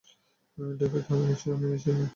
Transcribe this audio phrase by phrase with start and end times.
[0.77, 2.05] David, আমি নিশ্চিত না!